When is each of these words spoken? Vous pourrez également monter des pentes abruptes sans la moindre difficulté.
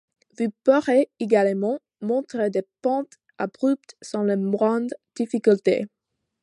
Vous 0.39 0.49
pourrez 0.63 1.11
également 1.19 1.77
monter 2.01 2.49
des 2.49 2.65
pentes 2.81 3.19
abruptes 3.37 3.95
sans 4.01 4.23
la 4.23 4.35
moindre 4.35 4.95
difficulté. 5.15 5.85